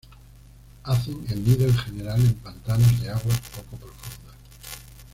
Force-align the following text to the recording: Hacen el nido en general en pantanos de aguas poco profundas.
Hacen 0.81 1.27
el 1.29 1.43
nido 1.43 1.67
en 1.67 1.77
general 1.77 2.19
en 2.25 2.33
pantanos 2.33 2.99
de 3.01 3.11
aguas 3.11 3.39
poco 3.55 3.75
profundas. 3.77 4.35